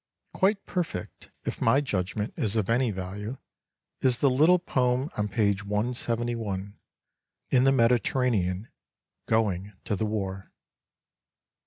[0.33, 3.37] Quite perfect, if my judgment is of any value,
[4.01, 6.73] is the little poem on page 171,
[7.51, 8.69] "In the Mediterranean—
[9.37, 10.51] Going to the War."